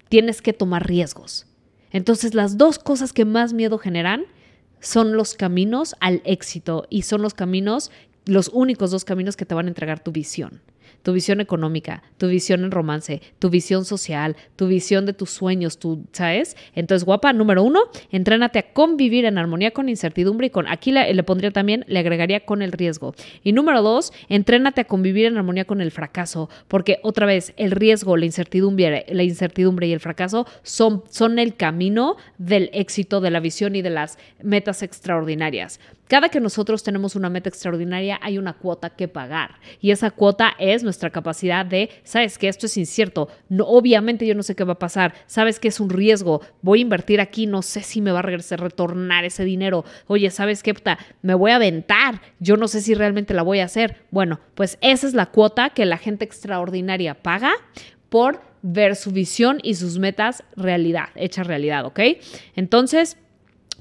Tienes 0.08 0.40
que 0.40 0.54
tomar 0.54 0.86
riesgos. 0.88 1.46
Entonces, 1.90 2.32
las 2.32 2.56
dos 2.56 2.78
cosas 2.78 3.12
que 3.12 3.26
más 3.26 3.52
miedo 3.52 3.76
generan 3.76 4.24
son 4.80 5.12
los 5.12 5.34
caminos 5.34 5.94
al 6.00 6.22
éxito 6.24 6.86
y 6.88 7.02
son 7.02 7.20
los 7.20 7.34
caminos, 7.34 7.90
los 8.26 8.48
únicos 8.52 8.90
dos 8.90 9.04
caminos 9.04 9.36
que 9.36 9.46
te 9.46 9.54
van 9.54 9.66
a 9.66 9.68
entregar 9.68 10.02
tu 10.02 10.12
visión 10.12 10.60
tu 11.02 11.12
visión 11.12 11.40
económica, 11.40 12.02
tu 12.18 12.28
visión 12.28 12.64
en 12.64 12.70
romance, 12.70 13.22
tu 13.38 13.50
visión 13.50 13.84
social, 13.84 14.36
tu 14.56 14.66
visión 14.66 15.06
de 15.06 15.12
tus 15.12 15.30
sueños, 15.30 15.78
¿sabes? 16.12 16.56
Entonces, 16.74 17.04
guapa, 17.04 17.32
número 17.32 17.62
uno, 17.62 17.80
entrénate 18.10 18.58
a 18.58 18.72
convivir 18.72 19.24
en 19.24 19.38
armonía 19.38 19.70
con 19.70 19.88
incertidumbre 19.88 20.48
y 20.48 20.50
con, 20.50 20.68
aquí 20.68 20.92
le, 20.92 21.12
le 21.12 21.22
pondría 21.22 21.50
también, 21.50 21.84
le 21.88 21.98
agregaría 21.98 22.40
con 22.40 22.62
el 22.62 22.72
riesgo. 22.72 23.14
Y 23.42 23.52
número 23.52 23.82
dos, 23.82 24.12
entrénate 24.28 24.82
a 24.82 24.84
convivir 24.84 25.26
en 25.26 25.36
armonía 25.36 25.64
con 25.64 25.80
el 25.80 25.90
fracaso, 25.90 26.50
porque 26.68 26.98
otra 27.02 27.26
vez, 27.26 27.54
el 27.56 27.70
riesgo, 27.70 28.16
la 28.16 28.26
incertidumbre, 28.26 29.06
la 29.08 29.22
incertidumbre 29.22 29.86
y 29.86 29.92
el 29.92 30.00
fracaso 30.00 30.46
son, 30.62 31.04
son 31.10 31.38
el 31.38 31.56
camino 31.56 32.16
del 32.38 32.70
éxito, 32.72 33.20
de 33.20 33.30
la 33.30 33.40
visión 33.40 33.74
y 33.74 33.82
de 33.82 33.90
las 33.90 34.18
metas 34.42 34.82
extraordinarias. 34.82 35.80
Cada 36.10 36.28
que 36.28 36.40
nosotros 36.40 36.82
tenemos 36.82 37.14
una 37.14 37.30
meta 37.30 37.48
extraordinaria, 37.48 38.16
hay 38.22 38.38
una 38.38 38.54
cuota 38.54 38.90
que 38.90 39.08
pagar. 39.08 39.56
Y 39.80 39.90
esa 39.90 40.10
cuota 40.10 40.54
es 40.58 40.82
nuestra 40.82 41.10
capacidad 41.10 41.64
de, 41.64 41.90
sabes 42.04 42.38
que 42.38 42.48
esto 42.48 42.66
es 42.66 42.76
incierto, 42.76 43.28
no, 43.48 43.64
obviamente 43.64 44.26
yo 44.26 44.34
no 44.34 44.42
sé 44.42 44.54
qué 44.54 44.64
va 44.64 44.74
a 44.74 44.78
pasar, 44.78 45.14
sabes 45.26 45.60
que 45.60 45.68
es 45.68 45.80
un 45.80 45.90
riesgo, 45.90 46.40
voy 46.62 46.80
a 46.80 46.82
invertir 46.82 47.20
aquí, 47.20 47.46
no 47.46 47.62
sé 47.62 47.82
si 47.82 48.00
me 48.00 48.12
va 48.12 48.20
a 48.20 48.22
regresar, 48.22 48.60
retornar 48.60 49.24
ese 49.24 49.44
dinero, 49.44 49.84
oye, 50.06 50.30
sabes 50.30 50.62
qué, 50.62 50.74
me 51.22 51.34
voy 51.34 51.50
a 51.50 51.56
aventar, 51.56 52.20
yo 52.38 52.56
no 52.56 52.68
sé 52.68 52.80
si 52.80 52.94
realmente 52.94 53.34
la 53.34 53.42
voy 53.42 53.60
a 53.60 53.64
hacer. 53.64 53.96
Bueno, 54.10 54.40
pues 54.54 54.78
esa 54.80 55.06
es 55.06 55.14
la 55.14 55.26
cuota 55.26 55.70
que 55.70 55.84
la 55.84 55.98
gente 55.98 56.24
extraordinaria 56.24 57.14
paga 57.14 57.52
por 58.08 58.40
ver 58.62 58.96
su 58.96 59.10
visión 59.10 59.58
y 59.62 59.74
sus 59.74 59.98
metas 59.98 60.44
realidad, 60.56 61.08
hecha 61.14 61.42
realidad, 61.42 61.86
¿ok? 61.86 62.00
Entonces, 62.56 63.16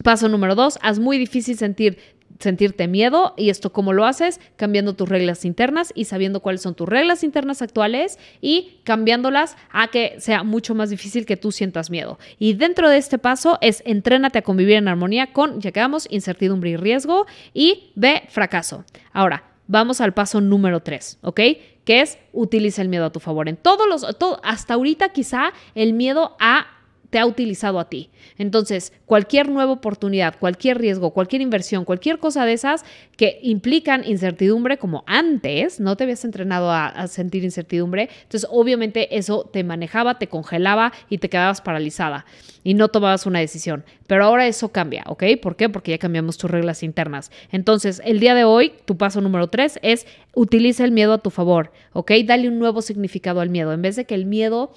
paso 0.04 0.30
número 0.30 0.56
dos, 0.56 0.80
haz 0.82 1.00
muy 1.00 1.18
difícil 1.18 1.58
sentir 1.58 1.98
sentirte 2.40 2.88
miedo 2.88 3.34
y 3.38 3.50
esto 3.50 3.72
cómo 3.72 3.94
lo 3.94 4.06
haces 4.06 4.40
cambiando 4.56 4.94
tus 4.94 5.08
reglas 5.08 5.46
internas 5.46 5.92
y 5.94 6.06
sabiendo 6.06 6.40
cuáles 6.40 6.62
son 6.62 6.74
tus 6.74 6.88
reglas 6.88 7.24
internas 7.24 7.62
actuales 7.62 8.18
y 8.42 8.80
cambiándolas 8.84 9.58
a 9.72 9.90
que 9.90 10.16
sea 10.20 10.44
mucho 10.44 10.74
más 10.74 10.90
difícil 10.90 11.26
que 11.26 11.38
tú 11.38 11.52
sientas 11.52 11.90
miedo. 11.90 12.18
Y 12.40 12.54
dentro 12.54 12.90
de 12.90 12.98
este 12.98 13.18
paso 13.18 13.58
es 13.62 13.84
entrénate 13.86 14.40
a 14.40 14.42
convivir 14.42 14.78
en 14.78 14.88
armonía 14.88 15.34
con, 15.34 15.60
ya 15.60 15.72
quedamos, 15.72 16.08
incertidumbre 16.10 16.72
y 16.72 16.78
riesgo 16.78 17.28
y 17.54 17.92
B, 17.96 18.24
fracaso. 18.30 18.86
Ahora, 19.12 19.44
vamos 19.68 20.02
al 20.02 20.14
paso 20.14 20.42
número 20.42 20.80
3, 20.80 21.20
¿ok? 21.22 21.42
Que 21.84 22.02
es 22.02 22.18
utiliza 22.32 22.82
el 22.82 22.90
miedo 22.90 23.06
a 23.06 23.12
tu 23.12 23.20
favor. 23.20 23.50
En 23.50 23.58
todos 23.58 23.88
los, 23.88 24.06
hasta 24.44 24.74
ahorita 24.74 25.10
quizá 25.10 25.52
el 25.76 25.94
miedo 25.94 26.38
a 26.40 26.79
te 27.10 27.20
ha 27.20 27.26
utilizado 27.26 27.80
a 27.80 27.90
ti. 27.90 28.10
Entonces, 28.38 28.94
cualquier 29.06 29.50
nueva 29.50 29.72
oportunidad, 29.72 30.38
cualquier 30.40 30.78
riesgo, 30.78 31.12
cualquier 31.12 31.42
inversión, 31.42 31.86
cualquier 31.86 32.20
cosa 32.20 32.46
de 32.46 32.54
esas 32.54 32.86
que 33.18 33.40
implican 33.42 34.04
incertidumbre, 34.06 34.78
como 34.78 35.04
antes 35.08 35.80
no 35.80 35.96
te 35.96 36.04
habías 36.04 36.24
entrenado 36.24 36.72
a, 36.72 37.08
sentir 37.08 37.44
incertidumbre, 37.44 38.10
entonces 38.24 38.48
obviamente 38.52 39.18
eso 39.18 39.50
te 39.52 39.64
manejaba, 39.64 40.20
te 40.20 40.28
congelaba 40.28 40.94
y 41.10 41.18
te 41.18 41.30
quedabas 41.30 41.62
paralizada 41.62 42.26
y 42.64 42.74
no 42.74 42.90
tomabas 42.90 43.26
una 43.26 43.40
decisión. 43.40 43.84
Pero 44.08 44.26
ahora 44.26 44.48
eso 44.48 44.70
cambia, 44.70 45.04
¿ok? 45.08 45.24
¿Por 45.42 45.56
qué? 45.56 45.70
Porque 45.70 45.92
ya 45.92 45.98
cambiamos 45.98 46.38
tus 46.38 46.52
reglas 46.52 46.84
internas. 46.84 47.32
Entonces, 47.52 48.02
el 48.06 48.20
día 48.20 48.36
de 48.36 48.44
hoy, 48.44 48.74
tu 48.86 48.98
paso 48.98 49.22
número 49.22 49.48
tres 49.48 49.80
es 49.82 50.06
utiliza 50.36 50.86
el 50.86 50.92
miedo 50.92 51.14
a 51.14 51.18
tu 51.20 51.30
favor, 51.30 51.72
¿ok? 51.94 52.12
Dale 52.26 52.48
un 52.48 52.60
nuevo 52.60 52.82
significado 52.82 53.42
al 53.42 53.50
miedo. 53.50 53.74
En 53.74 53.82
vez 53.82 53.96
de 53.96 54.06
que 54.06 54.16
el 54.16 54.26
miedo 54.26 54.72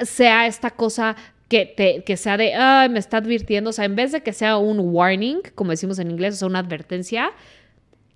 sea 0.00 0.46
esta 0.46 0.70
cosa 0.70 1.16
que, 1.52 1.66
te, 1.66 2.02
que 2.02 2.16
sea 2.16 2.38
de, 2.38 2.54
me 2.88 2.98
está 2.98 3.18
advirtiendo, 3.18 3.68
o 3.68 3.72
sea, 3.74 3.84
en 3.84 3.94
vez 3.94 4.10
de 4.10 4.22
que 4.22 4.32
sea 4.32 4.56
un 4.56 4.78
warning, 4.80 5.42
como 5.54 5.72
decimos 5.72 5.98
en 5.98 6.10
inglés, 6.10 6.36
o 6.36 6.38
sea, 6.38 6.48
una 6.48 6.60
advertencia, 6.60 7.32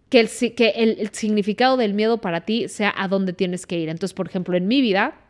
que 0.08 0.20
el, 0.20 0.54
que 0.54 0.68
el, 0.70 1.10
significado 1.12 1.76
del 1.76 1.92
miedo 1.92 2.16
para 2.16 2.46
ti 2.46 2.70
sea 2.70 2.94
a 2.96 3.08
dónde 3.08 3.34
tienes 3.34 3.66
que 3.66 3.78
ir. 3.78 3.90
Entonces, 3.90 4.14
por 4.14 4.26
ejemplo, 4.26 4.56
en 4.56 4.66
mi 4.66 4.80
vida, 4.80 5.20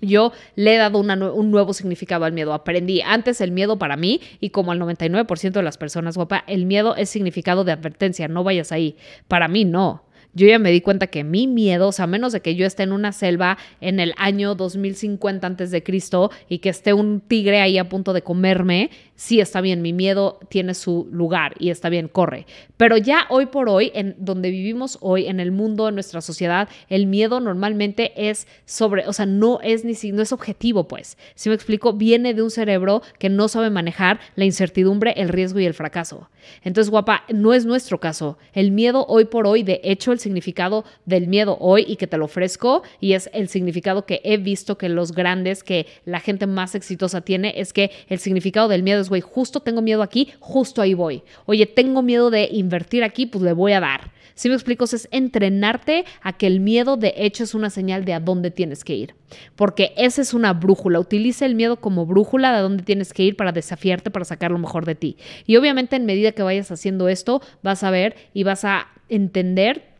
yo 0.00 0.32
le 0.56 0.74
he 0.74 0.78
dado 0.78 0.98
un 0.98 1.50
nuevo 1.52 1.72
significado 1.74 2.24
al 2.24 2.32
miedo. 2.32 2.54
Aprendí 2.54 3.02
antes 3.02 3.40
el 3.40 3.52
miedo 3.52 3.78
para 3.78 3.96
mí 3.96 4.20
y 4.40 4.50
como 4.50 4.72
al 4.72 4.80
99% 4.80 5.52
de 5.52 5.62
las 5.62 5.78
personas, 5.78 6.16
guapa, 6.16 6.42
el 6.48 6.66
miedo 6.66 6.96
es 6.96 7.08
significado 7.08 7.62
de 7.62 7.70
advertencia, 7.70 8.26
no 8.26 8.42
vayas 8.42 8.72
ahí. 8.72 8.96
Para 9.28 9.46
mí 9.46 9.64
no 9.64 10.03
yo 10.34 10.46
ya 10.46 10.58
me 10.58 10.70
di 10.70 10.80
cuenta 10.80 11.06
que 11.06 11.24
mi 11.24 11.46
miedo, 11.46 11.88
o 11.88 11.92
sea, 11.92 12.04
a 12.04 12.08
menos 12.08 12.32
de 12.32 12.40
que 12.40 12.54
yo 12.54 12.66
esté 12.66 12.82
en 12.82 12.92
una 12.92 13.12
selva 13.12 13.58
en 13.80 14.00
el 14.00 14.14
año 14.16 14.54
2050 14.54 15.46
antes 15.46 15.70
de 15.70 15.82
Cristo 15.82 16.30
y 16.48 16.58
que 16.58 16.68
esté 16.68 16.92
un 16.92 17.20
tigre 17.20 17.60
ahí 17.60 17.78
a 17.78 17.88
punto 17.88 18.12
de 18.12 18.22
comerme, 18.22 18.90
sí 19.16 19.40
está 19.40 19.60
bien, 19.60 19.82
mi 19.82 19.92
miedo 19.92 20.38
tiene 20.48 20.74
su 20.74 21.08
lugar 21.10 21.54
y 21.58 21.70
está 21.70 21.88
bien, 21.88 22.08
corre. 22.08 22.46
Pero 22.76 22.96
ya 22.96 23.26
hoy 23.30 23.46
por 23.46 23.68
hoy, 23.68 23.92
en 23.94 24.16
donde 24.18 24.50
vivimos 24.50 24.98
hoy, 25.00 25.26
en 25.26 25.40
el 25.40 25.52
mundo, 25.52 25.88
en 25.88 25.94
nuestra 25.94 26.20
sociedad, 26.20 26.68
el 26.88 27.06
miedo 27.06 27.40
normalmente 27.40 28.12
es 28.28 28.46
sobre, 28.64 29.06
o 29.06 29.12
sea, 29.12 29.26
no 29.26 29.60
es 29.62 29.84
ni 29.84 29.94
no 30.12 30.22
es 30.22 30.32
objetivo, 30.32 30.88
pues. 30.88 31.16
Si 31.34 31.48
me 31.48 31.54
explico, 31.54 31.92
viene 31.92 32.34
de 32.34 32.42
un 32.42 32.50
cerebro 32.50 33.02
que 33.18 33.28
no 33.28 33.48
sabe 33.48 33.70
manejar 33.70 34.20
la 34.34 34.44
incertidumbre, 34.44 35.14
el 35.16 35.28
riesgo 35.28 35.60
y 35.60 35.66
el 35.66 35.74
fracaso. 35.74 36.28
Entonces, 36.62 36.90
guapa, 36.90 37.24
no 37.32 37.54
es 37.54 37.64
nuestro 37.64 38.00
caso. 38.00 38.38
El 38.52 38.70
miedo 38.70 39.06
hoy 39.08 39.24
por 39.24 39.46
hoy, 39.46 39.62
de 39.62 39.80
hecho, 39.84 40.12
el 40.12 40.18
significado 40.18 40.84
del 41.06 41.28
miedo 41.28 41.56
hoy 41.60 41.84
y 41.86 41.96
que 41.96 42.06
te 42.06 42.18
lo 42.18 42.26
ofrezco 42.26 42.82
y 43.00 43.12
es 43.12 43.30
el 43.32 43.48
significado 43.48 44.04
que 44.04 44.20
he 44.24 44.36
visto 44.36 44.76
que 44.76 44.88
los 44.88 45.12
grandes, 45.12 45.62
que 45.62 45.86
la 46.04 46.20
gente 46.20 46.46
más 46.46 46.74
exitosa 46.74 47.20
tiene, 47.22 47.54
es 47.56 47.72
que 47.72 47.90
el 48.08 48.18
significado 48.18 48.68
del 48.68 48.82
miedo 48.82 49.03
güey, 49.08 49.20
justo 49.20 49.60
tengo 49.60 49.82
miedo 49.82 50.02
aquí, 50.02 50.32
justo 50.40 50.82
ahí 50.82 50.94
voy. 50.94 51.22
Oye, 51.46 51.66
tengo 51.66 52.02
miedo 52.02 52.30
de 52.30 52.48
invertir 52.50 53.04
aquí, 53.04 53.26
pues 53.26 53.42
le 53.42 53.52
voy 53.52 53.72
a 53.72 53.80
dar. 53.80 54.12
Si 54.34 54.48
me 54.48 54.54
explico, 54.54 54.84
es 54.84 55.08
entrenarte 55.12 56.04
a 56.20 56.32
que 56.32 56.46
el 56.46 56.60
miedo 56.60 56.96
de 56.96 57.14
hecho 57.16 57.44
es 57.44 57.54
una 57.54 57.70
señal 57.70 58.04
de 58.04 58.14
a 58.14 58.20
dónde 58.20 58.50
tienes 58.50 58.82
que 58.82 58.94
ir. 58.94 59.14
Porque 59.54 59.92
esa 59.96 60.22
es 60.22 60.34
una 60.34 60.52
brújula. 60.52 60.98
Utiliza 60.98 61.46
el 61.46 61.54
miedo 61.54 61.76
como 61.76 62.04
brújula 62.04 62.50
de 62.50 62.58
a 62.58 62.62
dónde 62.62 62.82
tienes 62.82 63.12
que 63.12 63.22
ir 63.22 63.36
para 63.36 63.52
desafiarte, 63.52 64.10
para 64.10 64.24
sacar 64.24 64.50
lo 64.50 64.58
mejor 64.58 64.86
de 64.86 64.96
ti. 64.96 65.16
Y 65.46 65.56
obviamente 65.56 65.96
en 65.96 66.06
medida 66.06 66.32
que 66.32 66.42
vayas 66.42 66.70
haciendo 66.72 67.08
esto, 67.08 67.40
vas 67.62 67.84
a 67.84 67.90
ver 67.90 68.16
y 68.34 68.42
vas 68.42 68.64
a 68.64 68.88
entender 69.08 69.94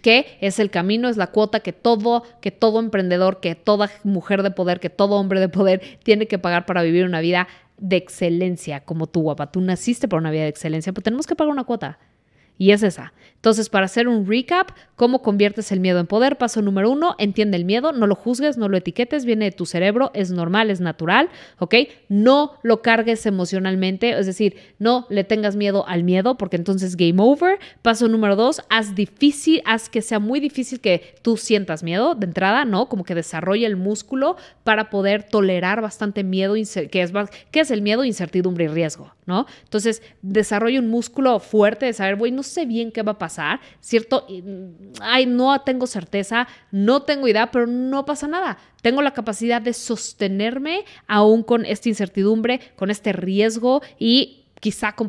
que 0.00 0.38
es 0.40 0.58
el 0.58 0.70
camino, 0.70 1.08
es 1.08 1.16
la 1.16 1.26
cuota 1.26 1.60
que 1.60 1.72
todo, 1.72 2.22
que 2.40 2.50
todo 2.50 2.80
emprendedor, 2.80 3.40
que 3.40 3.54
toda 3.54 3.90
mujer 4.04 4.42
de 4.42 4.50
poder, 4.50 4.80
que 4.80 4.88
todo 4.88 5.16
hombre 5.16 5.40
de 5.40 5.48
poder 5.48 5.82
tiene 6.02 6.26
que 6.26 6.38
pagar 6.38 6.64
para 6.64 6.82
vivir 6.82 7.04
una 7.04 7.20
vida 7.20 7.46
de 7.82 7.96
excelencia 7.96 8.84
como 8.84 9.08
tú, 9.08 9.22
guapa. 9.22 9.50
Tú 9.50 9.60
naciste 9.60 10.08
para 10.08 10.20
una 10.20 10.30
vida 10.30 10.44
de 10.44 10.48
excelencia, 10.48 10.92
pero 10.92 11.02
tenemos 11.02 11.26
que 11.26 11.34
pagar 11.34 11.52
una 11.52 11.64
cuota. 11.64 11.98
Y 12.56 12.70
es 12.70 12.82
esa. 12.82 13.12
Entonces, 13.42 13.68
para 13.68 13.86
hacer 13.86 14.06
un 14.06 14.24
recap, 14.24 14.70
¿cómo 14.94 15.20
conviertes 15.20 15.72
el 15.72 15.80
miedo 15.80 15.98
en 15.98 16.06
poder? 16.06 16.38
Paso 16.38 16.62
número 16.62 16.88
uno, 16.88 17.16
entiende 17.18 17.56
el 17.56 17.64
miedo, 17.64 17.90
no 17.90 18.06
lo 18.06 18.14
juzgues, 18.14 18.56
no 18.56 18.68
lo 18.68 18.76
etiquetes, 18.76 19.24
viene 19.24 19.46
de 19.46 19.50
tu 19.50 19.66
cerebro, 19.66 20.12
es 20.14 20.30
normal, 20.30 20.70
es 20.70 20.80
natural, 20.80 21.28
¿ok? 21.58 21.74
No 22.08 22.52
lo 22.62 22.82
cargues 22.82 23.26
emocionalmente, 23.26 24.16
es 24.16 24.26
decir, 24.26 24.54
no 24.78 25.08
le 25.10 25.24
tengas 25.24 25.56
miedo 25.56 25.84
al 25.88 26.04
miedo, 26.04 26.38
porque 26.38 26.54
entonces 26.54 26.96
game 26.96 27.20
over. 27.20 27.58
Paso 27.82 28.06
número 28.06 28.36
dos, 28.36 28.62
haz 28.70 28.94
difícil, 28.94 29.60
haz 29.64 29.88
que 29.88 30.02
sea 30.02 30.20
muy 30.20 30.38
difícil 30.38 30.78
que 30.78 31.16
tú 31.22 31.36
sientas 31.36 31.82
miedo 31.82 32.14
de 32.14 32.26
entrada, 32.26 32.64
¿no? 32.64 32.88
Como 32.88 33.02
que 33.02 33.16
desarrolla 33.16 33.66
el 33.66 33.74
músculo 33.74 34.36
para 34.62 34.88
poder 34.88 35.24
tolerar 35.24 35.80
bastante 35.80 36.22
miedo, 36.22 36.54
que 36.92 37.02
es, 37.02 37.12
¿qué 37.50 37.58
es 37.58 37.72
el 37.72 37.82
miedo? 37.82 38.04
Incertidumbre 38.04 38.66
y 38.66 38.68
riesgo, 38.68 39.12
¿no? 39.26 39.46
Entonces, 39.64 40.00
desarrolla 40.22 40.78
un 40.78 40.90
músculo 40.90 41.40
fuerte 41.40 41.86
de 41.86 41.92
saber, 41.92 42.14
voy, 42.14 42.30
no 42.30 42.44
sé 42.44 42.66
bien 42.66 42.92
qué 42.92 43.02
va 43.02 43.12
a 43.12 43.18
pasar 43.18 43.31
¿cierto? 43.80 44.26
Ay, 45.00 45.26
no 45.26 45.58
tengo 45.62 45.86
certeza, 45.86 46.46
no 46.70 47.02
tengo 47.02 47.28
idea, 47.28 47.50
pero 47.50 47.66
no 47.66 48.04
pasa 48.04 48.28
nada. 48.28 48.58
Tengo 48.82 49.02
la 49.02 49.12
capacidad 49.12 49.62
de 49.62 49.72
sostenerme 49.72 50.84
aún 51.06 51.42
con 51.42 51.64
esta 51.64 51.88
incertidumbre, 51.88 52.60
con 52.76 52.90
este 52.90 53.12
riesgo 53.12 53.82
y 53.98 54.42
quizá 54.62 54.92
con, 54.92 55.08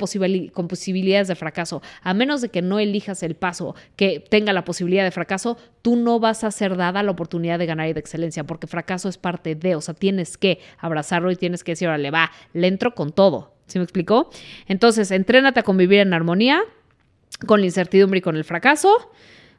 con, 0.52 0.68
posibilidades 0.68 1.28
de 1.28 1.36
fracaso. 1.36 1.84
A 2.02 2.16
menos 2.16 2.42
de 2.42 2.50
que 2.50 2.64
no 2.64 2.80
elijas 2.80 3.22
el 3.22 3.36
paso 3.36 3.76
que 3.96 4.20
tenga 4.20 4.52
la 4.52 4.66
posibilidad 4.66 5.04
de 5.04 5.12
fracaso, 5.12 5.60
tú 5.84 5.96
no 5.96 6.20
vas 6.20 6.44
a 6.44 6.50
ser 6.50 6.76
dada 6.76 7.04
la 7.04 7.12
oportunidad 7.12 7.60
de 7.60 7.68
ganar 7.68 7.88
y 7.88 7.94
de 7.94 8.00
excelencia, 8.00 8.46
porque 8.46 8.66
fracaso 8.66 9.10
es 9.10 9.20
parte 9.20 9.54
de, 9.54 9.76
o 9.76 9.82
sea, 9.82 9.94
tienes 9.94 10.40
que 10.40 10.60
abrazarlo 10.80 11.30
y 11.30 11.36
tienes 11.36 11.64
que 11.64 11.74
decir, 11.74 11.88
órale, 11.88 12.10
va, 12.10 12.32
le 12.54 12.66
entro 12.66 12.96
con 12.96 13.12
todo. 13.12 13.54
¿Sí 13.68 13.78
me 13.78 13.84
explicó? 13.84 14.32
Entonces, 14.68 15.12
entrénate 15.12 15.60
a 15.60 15.64
convivir 15.64 16.00
en 16.00 16.16
armonía 16.16 16.64
con 17.46 17.60
la 17.60 17.66
incertidumbre 17.66 18.20
y 18.20 18.22
con 18.22 18.36
el 18.36 18.44
fracaso. 18.44 19.12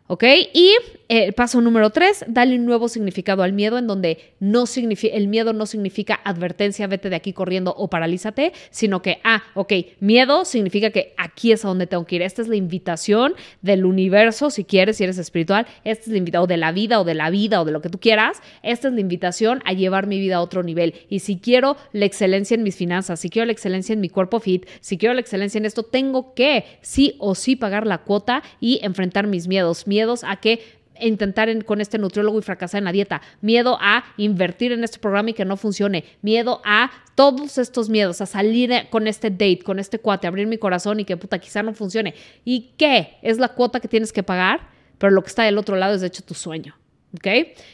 ¿Ok? 0.06 0.24
Y 0.52 0.70
el 1.08 1.28
eh, 1.30 1.32
paso 1.32 1.62
número 1.62 1.88
tres, 1.90 2.24
dale 2.28 2.56
un 2.56 2.66
nuevo 2.66 2.88
significado 2.88 3.42
al 3.42 3.52
miedo 3.52 3.78
en 3.78 3.86
donde 3.86 4.34
no 4.38 4.64
el 4.74 5.28
miedo 5.28 5.52
no 5.52 5.64
significa 5.64 6.20
advertencia, 6.24 6.86
vete 6.86 7.08
de 7.08 7.16
aquí 7.16 7.32
corriendo 7.32 7.74
o 7.76 7.88
paralízate, 7.88 8.52
sino 8.70 9.00
que, 9.00 9.20
ah, 9.24 9.42
ok, 9.54 9.72
miedo 10.00 10.44
significa 10.44 10.90
que 10.90 11.14
aquí 11.16 11.52
es 11.52 11.64
a 11.64 11.68
donde 11.68 11.86
tengo 11.86 12.04
que 12.04 12.16
ir. 12.16 12.22
Esta 12.22 12.42
es 12.42 12.48
la 12.48 12.56
invitación 12.56 13.34
del 13.62 13.84
universo, 13.84 14.50
si 14.50 14.64
quieres, 14.64 14.96
si 14.96 15.04
eres 15.04 15.18
espiritual, 15.18 15.66
esta 15.84 16.04
es 16.04 16.08
la 16.08 16.18
invitación 16.18 16.48
de 16.48 16.56
la 16.56 16.72
vida 16.72 17.00
o 17.00 17.04
de 17.04 17.14
la 17.14 17.30
vida 17.30 17.60
o 17.62 17.64
de 17.64 17.72
lo 17.72 17.80
que 17.80 17.88
tú 17.88 17.98
quieras. 17.98 18.42
Esta 18.62 18.88
es 18.88 18.94
la 18.94 19.00
invitación 19.00 19.62
a 19.64 19.72
llevar 19.72 20.06
mi 20.06 20.18
vida 20.18 20.36
a 20.36 20.40
otro 20.42 20.62
nivel. 20.62 20.94
Y 21.08 21.20
si 21.20 21.38
quiero 21.38 21.76
la 21.92 22.04
excelencia 22.04 22.54
en 22.54 22.62
mis 22.62 22.76
finanzas, 22.76 23.20
si 23.20 23.30
quiero 23.30 23.46
la 23.46 23.52
excelencia 23.52 23.92
en 23.92 24.00
mi 24.00 24.08
cuerpo 24.08 24.40
fit, 24.40 24.66
si 24.80 24.98
quiero 24.98 25.14
la 25.14 25.20
excelencia 25.20 25.58
en 25.58 25.64
esto, 25.64 25.82
tengo 25.82 26.34
que 26.34 26.64
sí 26.82 27.16
o 27.20 27.34
sí 27.34 27.56
pagar 27.56 27.86
la 27.86 27.98
cuota 27.98 28.42
y 28.60 28.80
enfrentar 28.82 29.26
mis 29.26 29.48
miedos 29.48 29.86
miedos 29.94 30.24
a 30.24 30.34
que 30.36 30.60
intentar 31.00 31.64
con 31.64 31.80
este 31.80 31.98
nutriólogo 31.98 32.38
y 32.38 32.42
fracasar 32.42 32.78
en 32.78 32.84
la 32.84 32.92
dieta, 32.92 33.22
miedo 33.40 33.78
a 33.80 34.04
invertir 34.16 34.72
en 34.72 34.82
este 34.82 34.98
programa 34.98 35.30
y 35.30 35.34
que 35.34 35.44
no 35.44 35.56
funcione, 35.56 36.04
miedo 36.20 36.60
a 36.64 36.90
todos 37.14 37.58
estos 37.58 37.88
miedos, 37.88 38.20
a 38.20 38.26
salir 38.26 38.72
con 38.90 39.06
este 39.06 39.30
date, 39.30 39.60
con 39.64 39.78
este 39.78 40.00
cuate, 40.00 40.26
abrir 40.26 40.48
mi 40.48 40.58
corazón 40.58 40.98
y 40.98 41.04
que 41.04 41.16
puta 41.16 41.38
quizá 41.38 41.62
no 41.62 41.74
funcione. 41.74 42.14
¿Y 42.44 42.72
qué? 42.76 43.18
Es 43.22 43.38
la 43.38 43.48
cuota 43.48 43.78
que 43.78 43.88
tienes 43.88 44.12
que 44.12 44.24
pagar, 44.24 44.68
pero 44.98 45.12
lo 45.12 45.22
que 45.22 45.28
está 45.28 45.44
del 45.44 45.58
otro 45.58 45.76
lado 45.76 45.94
es 45.94 46.00
de 46.00 46.08
hecho 46.08 46.24
tu 46.24 46.34
sueño. 46.34 46.76
¿Ok? 47.14 47.28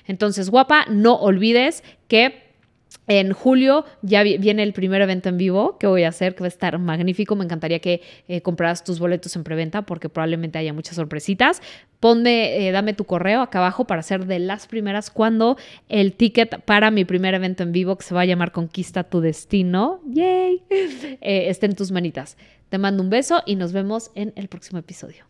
Entonces, 0.06 0.50
guapa, 0.50 0.84
no 0.90 1.14
olvides 1.14 1.82
que 2.08 2.49
en 3.06 3.32
julio 3.32 3.84
ya 4.02 4.22
viene 4.22 4.62
el 4.62 4.72
primer 4.72 5.02
evento 5.02 5.28
en 5.28 5.36
vivo 5.36 5.78
que 5.78 5.86
voy 5.86 6.04
a 6.04 6.08
hacer, 6.08 6.34
que 6.34 6.40
va 6.40 6.46
a 6.46 6.48
estar 6.48 6.78
magnífico. 6.78 7.34
Me 7.34 7.44
encantaría 7.44 7.80
que 7.80 8.02
eh, 8.28 8.40
compraras 8.40 8.84
tus 8.84 8.98
boletos 8.98 9.34
en 9.36 9.44
preventa 9.44 9.82
porque 9.82 10.08
probablemente 10.08 10.58
haya 10.58 10.72
muchas 10.72 10.96
sorpresitas. 10.96 11.60
Ponme, 11.98 12.68
eh, 12.68 12.72
dame 12.72 12.94
tu 12.94 13.04
correo 13.04 13.42
acá 13.42 13.58
abajo 13.58 13.84
para 13.84 14.02
ser 14.02 14.26
de 14.26 14.38
las 14.38 14.66
primeras 14.66 15.10
cuando 15.10 15.56
el 15.88 16.14
ticket 16.14 16.62
para 16.62 16.90
mi 16.90 17.04
primer 17.04 17.34
evento 17.34 17.62
en 17.62 17.72
vivo, 17.72 17.96
que 17.96 18.04
se 18.04 18.14
va 18.14 18.22
a 18.22 18.26
llamar 18.26 18.52
Conquista 18.52 19.04
tu 19.04 19.20
Destino, 19.20 20.00
yay, 20.06 20.62
eh, 20.70 21.48
esté 21.48 21.66
en 21.66 21.74
tus 21.74 21.90
manitas. 21.90 22.36
Te 22.68 22.78
mando 22.78 23.02
un 23.02 23.10
beso 23.10 23.42
y 23.44 23.56
nos 23.56 23.72
vemos 23.72 24.12
en 24.14 24.32
el 24.36 24.48
próximo 24.48 24.78
episodio. 24.78 25.29